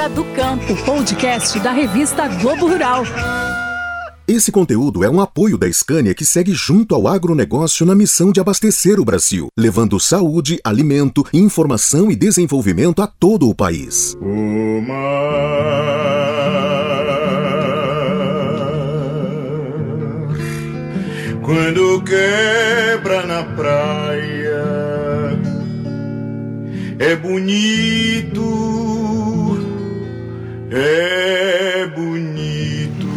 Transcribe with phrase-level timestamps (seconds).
[0.00, 3.02] Hora do Campo, podcast da revista Globo Rural.
[4.26, 8.40] Esse conteúdo é um apoio da Scania que segue junto ao agronegócio na missão de
[8.40, 14.16] abastecer o Brasil, levando saúde, alimento, informação e desenvolvimento a todo o país.
[14.22, 14.80] O
[21.44, 24.64] quando quebra na praia
[26.98, 28.79] é bonito,
[30.70, 33.08] é bonito.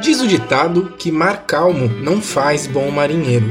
[0.00, 3.46] Diz o ditado que mar calmo não faz bom marinheiro.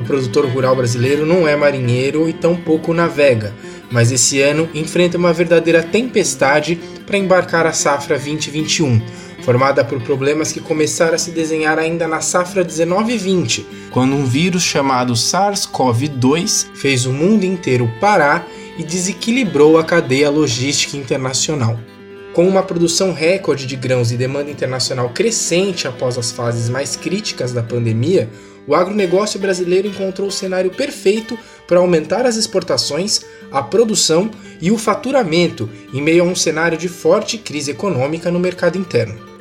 [0.00, 3.54] O produtor rural brasileiro não é marinheiro e tampouco navega,
[3.92, 9.00] mas esse ano enfrenta uma verdadeira tempestade para embarcar a safra 2021,
[9.42, 14.62] formada por problemas que começaram a se desenhar ainda na safra 19-20, quando um vírus
[14.62, 18.48] chamado SARS-CoV-2 fez o mundo inteiro parar
[18.78, 21.78] e desequilibrou a cadeia logística internacional.
[22.32, 27.52] Com uma produção recorde de grãos e demanda internacional crescente após as fases mais críticas
[27.52, 28.30] da pandemia,
[28.66, 34.78] o agronegócio brasileiro encontrou o cenário perfeito para aumentar as exportações, a produção e o
[34.78, 39.32] faturamento em meio a um cenário de forte crise econômica no mercado interno.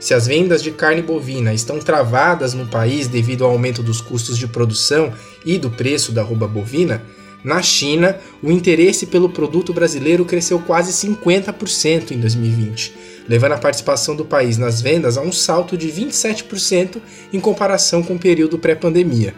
[0.00, 4.36] Se as vendas de carne bovina estão travadas no país devido ao aumento dos custos
[4.36, 5.12] de produção
[5.44, 7.02] e do preço da roupa bovina,
[7.44, 12.94] na China, o interesse pelo produto brasileiro cresceu quase 50% em 2020,
[13.28, 17.00] levando a participação do país nas vendas a um salto de 27%
[17.32, 19.34] em comparação com o período pré-pandemia.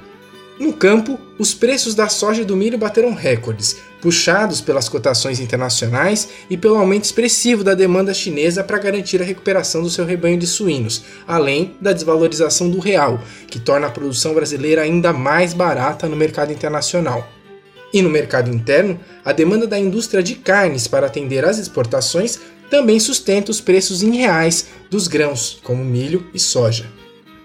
[0.58, 6.28] No campo, os preços da soja e do milho bateram recordes, puxados pelas cotações internacionais
[6.48, 10.46] e pelo aumento expressivo da demanda chinesa para garantir a recuperação do seu rebanho de
[10.46, 16.14] suínos, além da desvalorização do real, que torna a produção brasileira ainda mais barata no
[16.14, 17.28] mercado internacional.
[17.92, 22.38] E no mercado interno, a demanda da indústria de carnes para atender às exportações
[22.70, 26.86] também sustenta os preços em reais dos grãos, como milho e soja.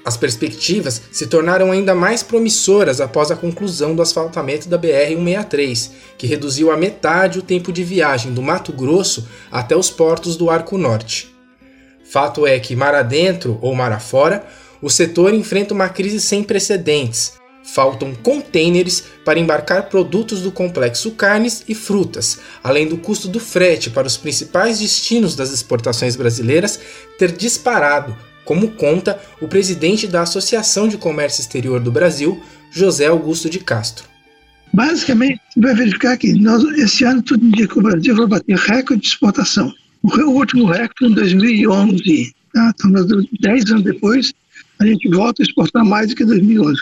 [0.03, 6.25] As perspectivas se tornaram ainda mais promissoras após a conclusão do asfaltamento da BR-163, que
[6.25, 10.78] reduziu a metade o tempo de viagem do Mato Grosso até os portos do Arco
[10.78, 11.30] Norte.
[12.03, 14.47] Fato é que, mar adentro ou mar afora,
[14.81, 17.34] o setor enfrenta uma crise sem precedentes,
[17.64, 23.90] Faltam contêineres para embarcar produtos do complexo carnes e frutas, além do custo do frete
[23.90, 26.80] para os principais destinos das exportações brasileiras
[27.18, 28.16] ter disparado,
[28.46, 34.06] como conta o presidente da Associação de Comércio Exterior do Brasil, José Augusto de Castro.
[34.74, 39.02] Basicamente, vai verificar que nós, esse ano tudo indica que o Brasil vai bater recorde
[39.02, 39.74] de exportação.
[40.02, 42.34] O último recorde em 2011.
[42.53, 42.74] Tá?
[42.75, 42.92] Então,
[43.42, 44.34] 10 anos depois,
[44.79, 46.81] a gente volta a exportar mais do que 2011.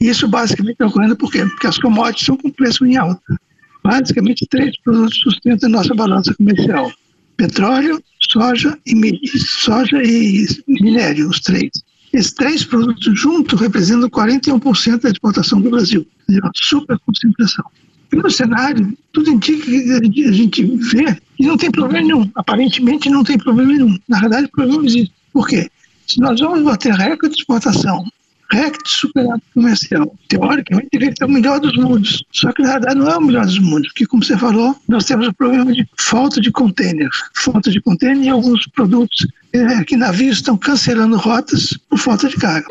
[0.00, 1.44] Isso basicamente está ocorrendo por quê?
[1.44, 3.40] Porque as commodities são com preço em alta.
[3.82, 6.92] Basicamente, três produtos sustentam a nossa balança comercial:
[7.36, 11.70] petróleo, soja e, soja e minério, os três.
[12.12, 16.06] Esses três produtos juntos representam 41% da exportação do Brasil.
[16.28, 17.64] Uma super concentração.
[18.12, 22.30] E no cenário, tudo indica que a gente vê que não tem problema nenhum.
[22.34, 23.96] Aparentemente não tem problema nenhum.
[24.08, 25.12] Na verdade, o problema existe.
[25.32, 25.70] Por quê?
[26.18, 28.04] Nós vamos bater recorde de exportação,
[28.50, 32.24] recorde de superávit comercial, teoricamente deveria ser o melhor dos mundos.
[32.32, 35.04] Só que na verdade não é o melhor dos mundos, porque como você falou, nós
[35.04, 37.08] temos o problema de falta de container.
[37.34, 42.36] Falta de container e alguns produtos é, que navios estão cancelando rotas por falta de
[42.36, 42.68] carga.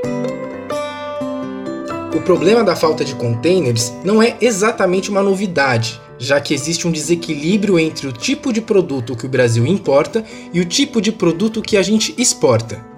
[2.15, 6.91] O problema da falta de containers não é exatamente uma novidade, já que existe um
[6.91, 11.61] desequilíbrio entre o tipo de produto que o Brasil importa e o tipo de produto
[11.61, 12.88] que a gente exporta.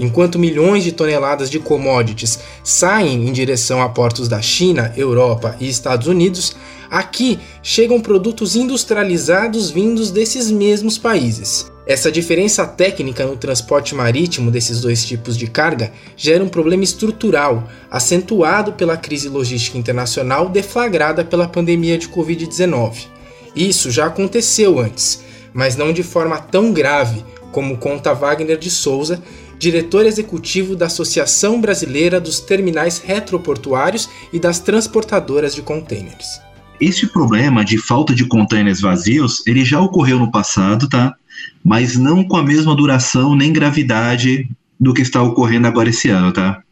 [0.00, 5.68] Enquanto milhões de toneladas de commodities saem em direção a portos da China, Europa e
[5.68, 6.56] Estados Unidos,
[6.90, 11.70] aqui chegam produtos industrializados vindos desses mesmos países.
[11.86, 17.68] Essa diferença técnica no transporte marítimo desses dois tipos de carga gera um problema estrutural,
[17.90, 23.06] acentuado pela crise logística internacional deflagrada pela pandemia de Covid-19.
[23.54, 29.20] Isso já aconteceu antes, mas não de forma tão grave, como conta Wagner de Souza,
[29.60, 36.40] diretor executivo da Associação Brasileira dos Terminais Retroportuários e das Transportadoras de Contêineres.
[36.80, 41.14] Esse problema de falta de contêineres vazios, ele já ocorreu no passado, tá?
[41.62, 44.48] Mas não com a mesma duração nem gravidade
[44.80, 46.62] do que está ocorrendo agora esse ano, tá?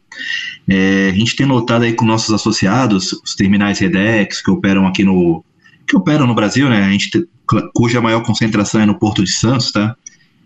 [0.67, 5.03] É, a gente tem notado aí com nossos associados, os terminais Redex, que operam aqui
[5.03, 5.45] no
[5.87, 6.85] que operam no Brasil, né?
[6.85, 7.11] A gente
[7.71, 9.95] cuja maior concentração é no Porto de Santos, tá?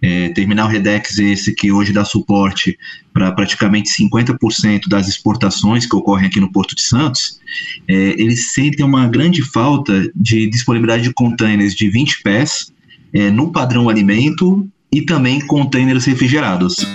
[0.06, 2.78] É, terminal Redex esse que hoje dá suporte
[3.14, 7.40] para praticamente 50% das exportações que ocorrem aqui no Porto de Santos,
[7.88, 12.74] é, eles sentem uma grande falta de disponibilidade de containers de 20 pés
[13.14, 16.86] é, no padrão alimento e também containers refrigerados.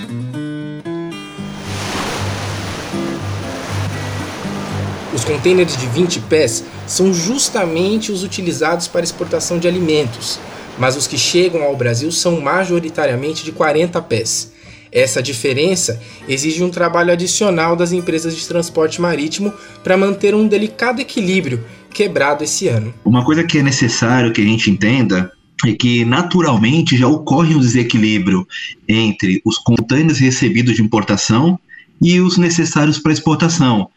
[5.15, 10.39] Os containers de 20 pés são justamente os utilizados para exportação de alimentos,
[10.79, 14.53] mas os que chegam ao Brasil são majoritariamente de 40 pés.
[14.91, 19.53] Essa diferença exige um trabalho adicional das empresas de transporte marítimo
[19.85, 22.95] para manter um delicado equilíbrio quebrado esse ano.
[23.05, 25.31] Uma coisa que é necessário que a gente entenda
[25.67, 28.47] é que naturalmente já ocorre um desequilíbrio
[28.89, 31.59] entre os contêineres recebidos de importação
[32.01, 33.91] e os necessários para exportação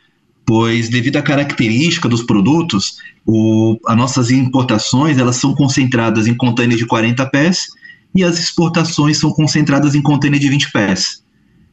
[0.46, 6.80] pois devido à característica dos produtos, o, as nossas importações elas são concentradas em contêineres
[6.80, 7.68] de 40 pés
[8.14, 11.24] e as exportações são concentradas em contêineres de 20 pés.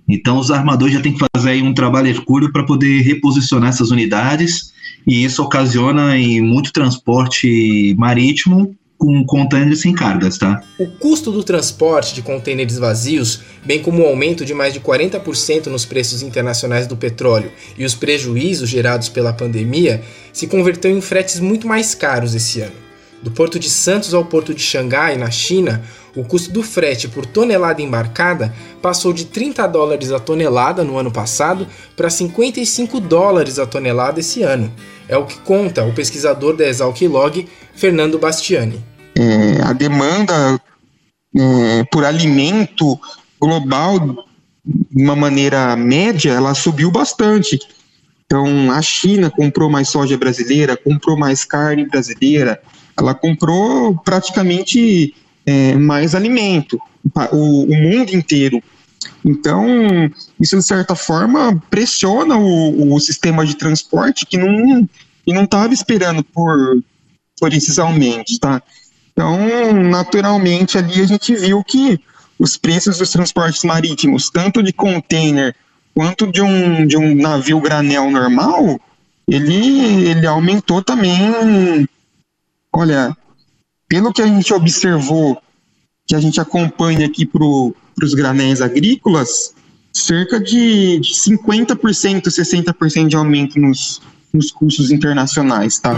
[0.09, 4.73] Então os armadores já têm que fazer um trabalho hercúleo para poder reposicionar essas unidades
[5.07, 10.61] e isso ocasiona em muito transporte marítimo com contêineres sem cargas, tá?
[10.77, 15.67] O custo do transporte de contêineres vazios, bem como o aumento de mais de 40%
[15.67, 20.03] nos preços internacionais do petróleo e os prejuízos gerados pela pandemia,
[20.33, 22.89] se converteu em fretes muito mais caros esse ano.
[23.23, 25.83] Do Porto de Santos ao Porto de Xangai, na China,
[26.15, 31.11] o custo do frete por tonelada embarcada passou de 30 dólares a tonelada no ano
[31.11, 31.67] passado
[31.97, 34.73] para 55 dólares a tonelada esse ano.
[35.09, 38.88] É o que conta o pesquisador da Exalc Log, Fernando Bastiani.
[39.19, 40.61] É, a demanda
[41.37, 42.99] é, por alimento
[43.41, 43.99] global,
[44.65, 47.59] de uma maneira média, ela subiu bastante.
[48.25, 52.61] Então, a China comprou mais soja brasileira, comprou mais carne brasileira,
[52.97, 56.79] ela comprou praticamente é, mais alimento,
[57.33, 58.63] o, o, mundo inteiro.
[59.25, 59.67] Então,
[60.39, 66.83] isso de certa forma pressiona o, o sistema de transporte que não estava esperando por,
[67.41, 68.63] por esses aumentos, tá?
[69.19, 72.01] Então, naturalmente, ali a gente viu que
[72.39, 75.57] os preços dos transportes marítimos, tanto de container
[75.93, 78.81] quanto de um, de um navio granel normal,
[79.27, 81.89] ele, ele aumentou também.
[82.73, 83.13] Olha,
[83.89, 85.37] pelo que a gente observou,
[86.07, 89.53] que a gente acompanha aqui para os granéis agrícolas,
[89.93, 94.01] cerca de, de 50%, 60% de aumento nos,
[94.33, 95.97] nos custos internacionais, tá?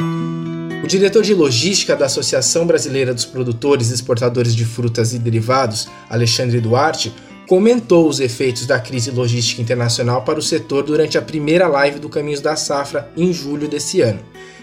[0.83, 5.89] O diretor de logística da Associação Brasileira dos Produtores e Exportadores de Frutas e Derivados,
[6.09, 7.13] Alexandre Duarte,
[7.47, 12.09] comentou os efeitos da crise logística internacional para o setor durante a primeira live do
[12.09, 14.21] Caminhos da Safra em julho desse ano.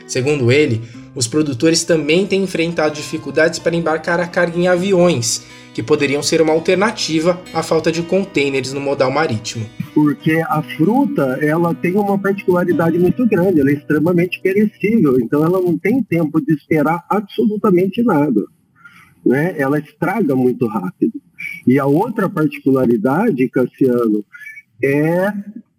[0.08, 0.82] Segundo ele,
[1.14, 5.44] os produtores também têm enfrentado dificuldades para embarcar a carga em aviões,
[5.78, 9.64] que poderiam ser uma alternativa à falta de contêineres no modal marítimo.
[9.94, 15.62] Porque a fruta, ela tem uma particularidade muito grande, ela é extremamente perecível, então ela
[15.62, 18.44] não tem tempo de esperar absolutamente nada.
[19.24, 19.54] Né?
[19.56, 21.22] Ela estraga muito rápido.
[21.68, 24.26] E a outra particularidade, Cassiano,
[24.84, 25.32] é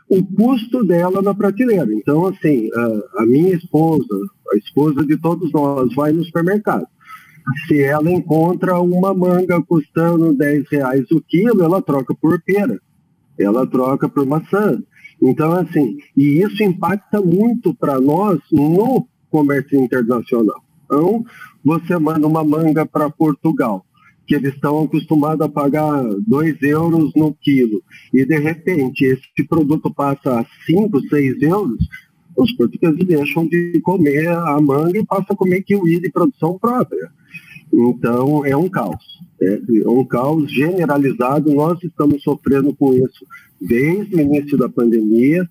[0.09, 1.93] o custo dela na prateleira.
[1.93, 4.07] Então, assim, a, a minha esposa,
[4.53, 6.87] a esposa de todos nós, vai no supermercado
[7.67, 12.81] se ela encontra uma manga custando 10 reais o quilo, ela troca por pera,
[13.39, 14.83] ela troca por maçã.
[15.21, 20.63] Então, assim, e isso impacta muito para nós no comércio internacional.
[20.85, 21.25] Então,
[21.65, 23.85] você manda uma manga para Portugal,
[24.27, 29.93] que eles estão acostumados a pagar 2 euros no quilo, e de repente esse produto
[29.93, 31.79] passa a 5, 6 euros,
[32.37, 37.11] os portugueses deixam de comer a manga e passam a comer kiwi de produção própria.
[37.73, 39.19] Então, é um caos.
[39.41, 41.53] É, é um caos generalizado.
[41.55, 43.27] Nós estamos sofrendo com isso
[43.61, 45.49] desde o início da pandemia.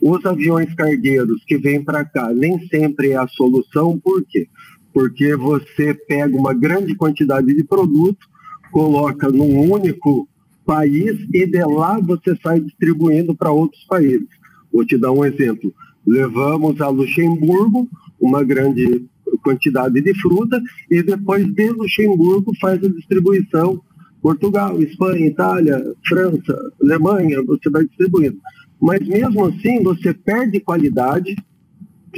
[0.00, 3.98] Os aviões cargueiros que vêm para cá nem sempre é a solução.
[3.98, 4.46] Por quê?
[4.92, 8.26] Porque você pega uma grande quantidade de produto,
[8.70, 10.28] coloca num único
[10.64, 14.28] país e de lá você sai distribuindo para outros países.
[14.72, 15.72] Vou te dar um exemplo.
[16.06, 17.88] Levamos a Luxemburgo
[18.20, 19.04] uma grande
[19.38, 23.80] quantidade de fruta e depois de Luxemburgo faz a distribuição
[24.20, 28.38] Portugal, Espanha, Itália, França, Alemanha, você vai distribuindo.
[28.80, 31.36] Mas mesmo assim você perde qualidade,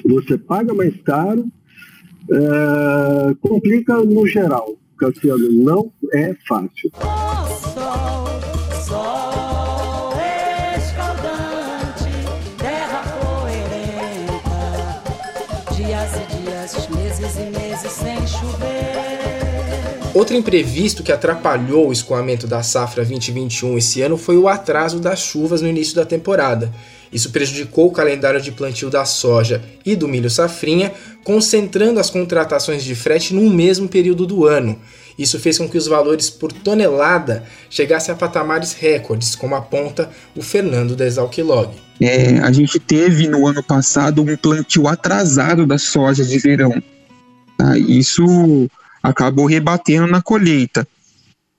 [0.04, 1.46] você paga mais caro,
[2.30, 4.76] é, complica no geral.
[4.98, 6.90] Cassiano, não é fácil.
[20.20, 25.18] Outro imprevisto que atrapalhou o escoamento da safra 2021 esse ano foi o atraso das
[25.18, 26.70] chuvas no início da temporada.
[27.10, 30.92] Isso prejudicou o calendário de plantio da soja e do milho safrinha,
[31.24, 34.78] concentrando as contratações de frete no mesmo período do ano.
[35.18, 40.42] Isso fez com que os valores por tonelada chegassem a patamares recordes, como aponta o
[40.42, 41.70] Fernando Desalquilog.
[41.98, 46.74] É, a gente teve no ano passado um plantio atrasado da soja de verão.
[47.56, 47.78] Tá?
[47.78, 48.68] Isso
[49.02, 50.86] acabou rebatendo na colheita.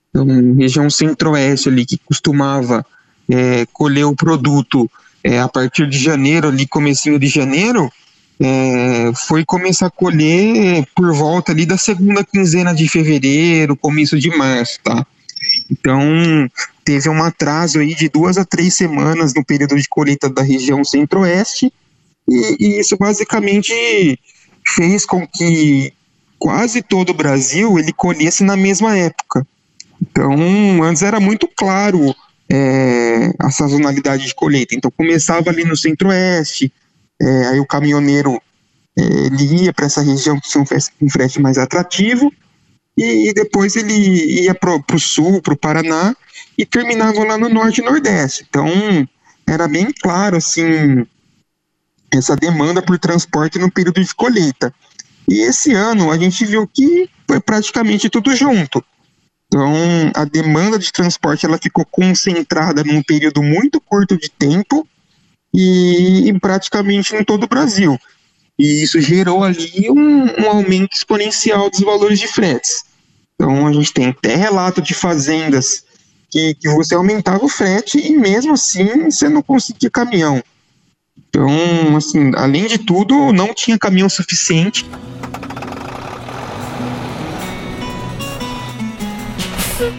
[0.10, 2.86] Então, região centro-oeste ali, que costumava
[3.30, 4.90] é, colher o produto
[5.24, 7.92] é, a partir de janeiro, ali comecinho de janeiro,
[8.40, 14.36] é, foi começar a colher por volta ali da segunda quinzena de fevereiro, começo de
[14.36, 15.06] março, tá?
[15.70, 16.02] Então,
[16.84, 20.84] teve um atraso aí de duas a três semanas no período de colheita da região
[20.84, 21.72] centro-oeste,
[22.28, 24.20] e, e isso basicamente
[24.76, 25.94] fez com que
[26.42, 29.46] quase todo o Brasil ele colhesse na mesma época.
[30.02, 30.34] Então,
[30.82, 32.16] antes era muito claro
[32.52, 34.74] é, a sazonalidade de colheita.
[34.74, 36.74] Então, começava ali no centro-oeste,
[37.22, 38.42] é, aí o caminhoneiro
[38.98, 40.64] é, ele ia para essa região que tinha
[41.00, 42.34] um frete mais atrativo,
[42.98, 43.94] e, e depois ele
[44.44, 46.16] ia para o sul, para o Paraná,
[46.58, 48.48] e terminava lá no norte e nordeste.
[48.50, 48.68] Então,
[49.46, 51.06] era bem claro, assim,
[52.12, 54.74] essa demanda por transporte no período de colheita.
[55.28, 58.84] E esse ano a gente viu que foi praticamente tudo junto.
[59.48, 59.74] Então,
[60.16, 64.88] a demanda de transporte ela ficou concentrada num período muito curto de tempo
[65.54, 68.00] e, e praticamente em todo o Brasil.
[68.58, 72.86] E isso gerou ali um, um, aumento exponencial dos valores de fretes.
[73.36, 75.84] Então, a gente tem até relato de fazendas
[76.30, 80.42] que, que você aumentava o frete e mesmo assim você não conseguia caminhão.
[81.30, 84.86] Então, assim, além de tudo, não tinha caminhão suficiente.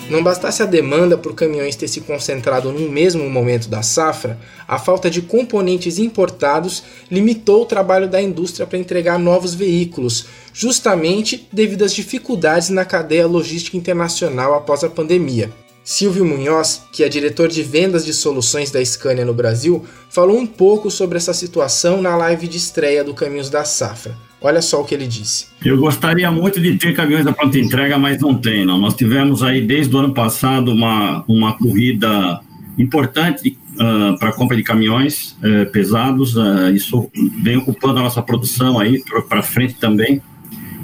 [0.09, 4.39] Não bastasse a demanda por caminhões ter se concentrado no mesmo momento da safra,
[4.69, 11.49] a falta de componentes importados limitou o trabalho da indústria para entregar novos veículos, justamente
[11.53, 15.51] devido às dificuldades na cadeia logística internacional após a pandemia.
[15.85, 20.47] Silvio Munhoz, que é diretor de vendas de soluções da Scania no Brasil, falou um
[20.47, 24.17] pouco sobre essa situação na live de estreia do Caminhos da Safra.
[24.41, 25.47] Olha só o que ele disse.
[25.65, 28.65] Eu gostaria muito de ter caminhões da pronta entrega, mas não tem.
[28.65, 28.79] Não.
[28.79, 32.41] Nós tivemos aí desde o ano passado uma, uma corrida
[32.77, 36.37] importante uh, para a compra de caminhões uh, pesados.
[36.37, 37.09] Uh, isso
[37.41, 40.21] vem ocupando a nossa produção aí para frente também.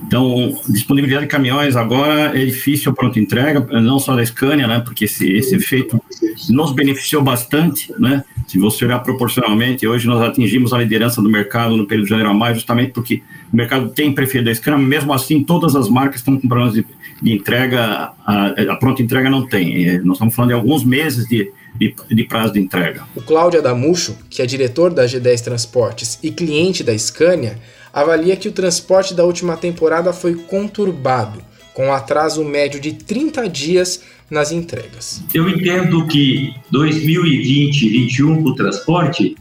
[0.08, 4.80] Então, disponibilidade de caminhões agora é difícil pronto entrega, não só da Scania, né?
[4.80, 6.02] Porque esse, esse efeito
[6.48, 8.24] nos beneficiou bastante, né?
[8.46, 12.30] Se você olhar proporcionalmente, hoje nós atingimos a liderança do mercado no período de janeiro
[12.30, 13.22] a maio, justamente porque
[13.52, 16.86] o mercado tem preferido a Scania, mesmo assim todas as marcas estão com problemas de,
[17.20, 19.88] de entrega, a, a, pronta entrega não tem.
[19.88, 23.02] É, nós estamos falando de alguns meses de, de, de, prazo de entrega.
[23.14, 27.58] O Cláudio Adamucho, que é diretor da G10 Transportes e cliente da Scania,
[28.00, 31.40] avalia que o transporte da última temporada foi conturbado,
[31.74, 35.22] com atraso médio de 30 dias nas entregas.
[35.32, 39.36] Eu entendo que 2020-2021 para o transporte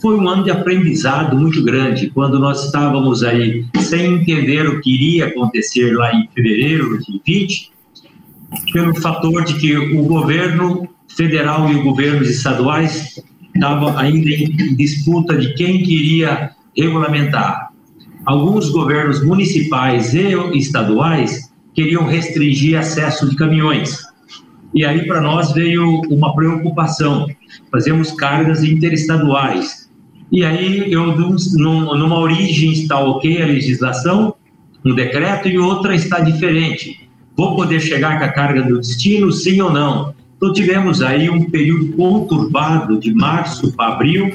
[0.00, 4.94] foi um ano de aprendizado muito grande, quando nós estávamos aí sem entender o que
[4.94, 7.72] iria acontecer lá em fevereiro de 2020,
[8.72, 13.22] pelo fator de que o governo federal e os governos estaduais
[13.54, 17.65] estavam ainda em disputa de quem queria regulamentar
[18.26, 23.98] alguns governos municipais e estaduais queriam restringir acesso de caminhões.
[24.74, 27.26] E aí para nós veio uma preocupação.
[27.70, 29.88] Fazemos cargas interestaduais.
[30.32, 34.34] E aí eu numa origem está ok a legislação,
[34.84, 37.08] um decreto e outra está diferente.
[37.36, 40.14] Vou poder chegar com a carga do destino, sim ou não?
[40.36, 44.32] Então tivemos aí um período conturbado de março para abril.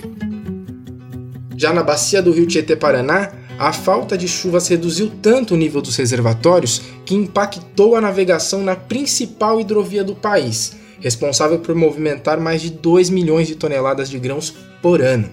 [1.57, 5.95] Já na bacia do Rio Tietê-Paraná, a falta de chuvas reduziu tanto o nível dos
[5.95, 12.71] reservatórios que impactou a navegação na principal hidrovia do país, responsável por movimentar mais de
[12.71, 14.51] 2 milhões de toneladas de grãos
[14.81, 15.29] por ano.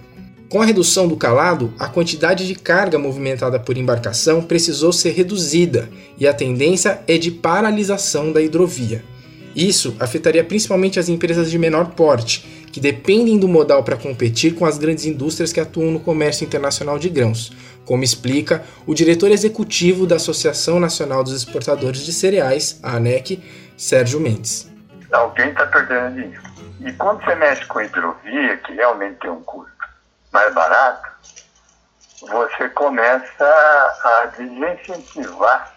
[0.47, 5.89] Com a redução do calado, a quantidade de carga movimentada por embarcação precisou ser reduzida
[6.15, 9.03] e a tendência é de paralisação da hidrovia.
[9.55, 14.65] Isso afetaria principalmente as empresas de menor porte, que dependem do modal para competir com
[14.65, 17.51] as grandes indústrias que atuam no comércio internacional de grãos,
[17.89, 23.43] como explica o diretor executivo da Associação Nacional dos Exportadores de Cereais, a ANEC,
[23.75, 24.71] Sérgio Mendes.
[25.11, 26.43] Alguém está perdendo dinheiro.
[26.81, 29.73] E quando você mexe com hidrovia, que realmente tem um custo
[30.31, 31.09] mais barato,
[32.21, 35.73] você começa a desincentivar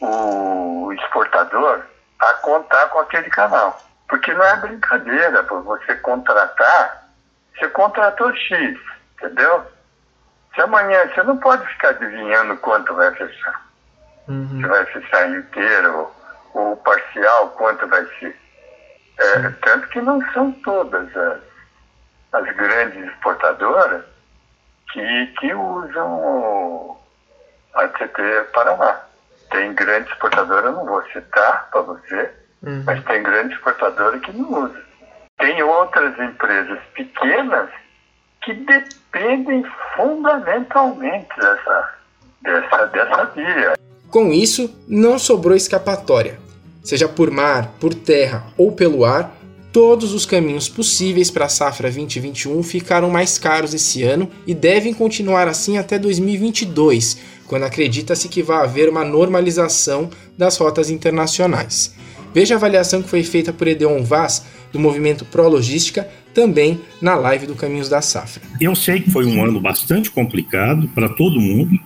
[0.00, 1.82] o exportador
[2.20, 3.82] a contar com aquele canal.
[4.08, 7.08] Porque não é brincadeira, você contratar,
[7.58, 8.78] você contratou X,
[9.16, 9.73] entendeu?
[10.54, 13.62] Se amanhã você não pode ficar adivinhando quanto vai fechar.
[14.28, 14.60] Uhum.
[14.60, 16.10] Se vai fechar inteiro
[16.54, 18.36] ou parcial, quanto vai ser.
[19.18, 21.40] É, tanto que não são todas as,
[22.32, 24.04] as grandes exportadoras
[24.92, 27.00] que, que usam o
[27.74, 28.20] ACT
[28.52, 29.00] Paraná.
[29.50, 32.32] Tem grande exportadora, não vou citar para você,
[32.62, 32.82] uhum.
[32.86, 34.82] mas tem grande exportadora que não usa.
[35.38, 37.70] Tem outras empresas pequenas
[38.44, 39.64] que dependem
[39.96, 41.94] fundamentalmente dessa,
[42.42, 43.74] dessa, dessa via.
[44.10, 46.38] Com isso, não sobrou escapatória.
[46.82, 49.34] Seja por mar, por terra ou pelo ar,
[49.72, 54.92] todos os caminhos possíveis para a safra 2021 ficaram mais caros esse ano e devem
[54.92, 61.94] continuar assim até 2022, quando acredita-se que vai haver uma normalização das rotas internacionais.
[62.34, 67.14] Veja a avaliação que foi feita por Edeon Vaz, do movimento Pro Logística, também na
[67.14, 68.42] live do Caminhos da Safra.
[68.60, 71.78] Eu sei que foi um ano bastante complicado para todo mundo,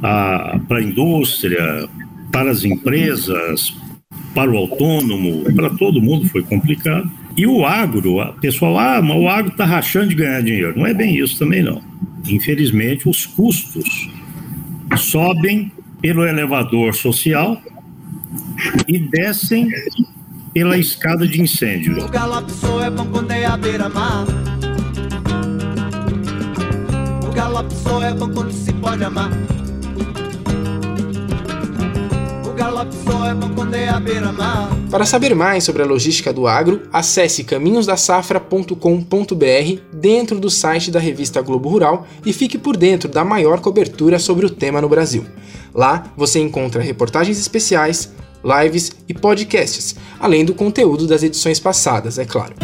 [0.00, 1.88] para a indústria,
[2.30, 3.74] para as empresas,
[4.34, 7.10] para o autônomo, para todo mundo foi complicado.
[7.36, 10.76] E o agro, o pessoal, ah, mas o agro está rachando de ganhar dinheiro.
[10.76, 11.80] Não é bem isso também, não.
[12.28, 14.08] Infelizmente, os custos
[14.96, 15.70] sobem
[16.00, 17.60] pelo elevador social
[18.86, 19.68] e descem
[20.54, 22.04] pela escada de incêndio.
[22.04, 24.24] O galope só é bom quando é à beira-mar.
[27.28, 29.32] O galope só é bom quando se pode amar.
[33.26, 41.00] É Para saber mais sobre a logística do agro, acesse caminhosdasafra.com.br dentro do site da
[41.00, 45.26] revista Globo Rural e fique por dentro da maior cobertura sobre o tema no Brasil.
[45.74, 48.14] Lá você encontra reportagens especiais,
[48.44, 52.54] lives e podcasts, além do conteúdo das edições passadas, é claro.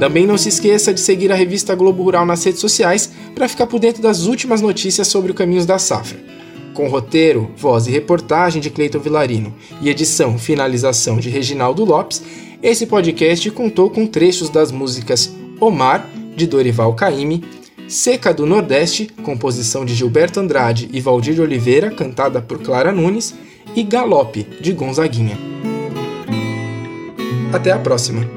[0.00, 3.66] Também não se esqueça de seguir a revista Globo Rural nas redes sociais para ficar
[3.66, 6.36] por dentro das últimas notícias sobre o Caminhos da Safra
[6.76, 12.22] com roteiro, voz e reportagem de Cleiton Vilarino e edição finalização de Reginaldo Lopes,
[12.62, 17.42] esse podcast contou com trechos das músicas Omar, de Dorival Caymmi,
[17.88, 23.34] Seca do Nordeste, composição de Gilberto Andrade e Valdir Oliveira, cantada por Clara Nunes,
[23.74, 25.38] e Galope, de Gonzaguinha.
[27.52, 28.35] Até a próxima!